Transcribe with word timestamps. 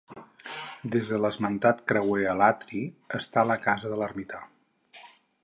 Des 0.95 1.11
de 1.11 1.19
l'esmentat 1.25 1.83
creuer 1.91 2.25
a 2.31 2.33
l'atri, 2.41 2.81
està 3.19 3.45
la 3.53 3.59
casa 3.67 3.93
de 3.95 4.01
l'ermità. 4.03 4.43